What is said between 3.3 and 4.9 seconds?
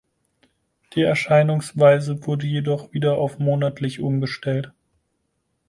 monatlich umgestellt.